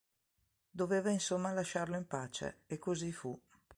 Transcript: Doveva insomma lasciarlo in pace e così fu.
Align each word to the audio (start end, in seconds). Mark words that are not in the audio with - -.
Doveva 0.71 1.11
insomma 1.11 1.51
lasciarlo 1.51 1.95
in 1.95 2.07
pace 2.07 2.63
e 2.65 2.79
così 2.79 3.11
fu. 3.11 3.39